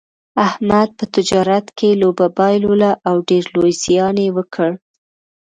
احمد 0.47 0.89
په 0.97 1.05
تجارت 1.15 1.65
کې 1.77 1.89
لوبه 2.01 2.25
بایلوله 2.37 2.91
او 3.09 3.15
ډېر 3.29 3.43
لوی 3.55 3.73
زیان 3.83 4.15
یې 4.25 4.29
وکړ. 4.37 4.71